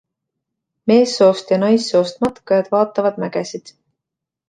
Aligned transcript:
Meessoost 0.91 1.53
ja 1.55 1.61
naissoost 1.65 2.19
matkajad 2.27 2.75
vaatavad 2.77 3.25
mägesid. 3.27 3.75